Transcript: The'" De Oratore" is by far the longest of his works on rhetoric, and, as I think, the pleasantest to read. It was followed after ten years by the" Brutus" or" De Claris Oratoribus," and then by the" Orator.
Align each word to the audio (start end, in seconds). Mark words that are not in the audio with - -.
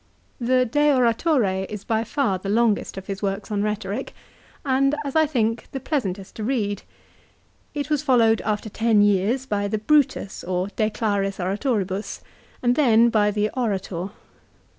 The'" 0.39 0.65
De 0.65 0.89
Oratore" 0.91 1.67
is 1.69 1.83
by 1.83 2.03
far 2.03 2.39
the 2.39 2.49
longest 2.49 2.97
of 2.97 3.05
his 3.05 3.21
works 3.21 3.51
on 3.51 3.61
rhetoric, 3.61 4.15
and, 4.65 4.95
as 5.05 5.15
I 5.15 5.27
think, 5.27 5.67
the 5.73 5.79
pleasantest 5.79 6.33
to 6.37 6.43
read. 6.43 6.81
It 7.75 7.91
was 7.91 8.01
followed 8.01 8.41
after 8.41 8.67
ten 8.67 9.03
years 9.03 9.45
by 9.45 9.67
the" 9.67 9.77
Brutus" 9.91 10.43
or" 10.43 10.69
De 10.75 10.89
Claris 10.89 11.37
Oratoribus," 11.37 12.21
and 12.63 12.75
then 12.75 13.09
by 13.11 13.29
the" 13.29 13.51
Orator. 13.55 14.09